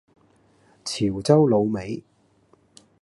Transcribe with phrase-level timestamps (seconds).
[0.83, 2.03] 潮州滷味